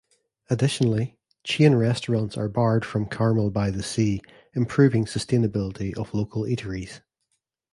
[0.49, 4.19] Additionally, chain restaurants are banned from Carmel-by-the-Sea,
[4.55, 7.01] improving the sustainability of local eateries.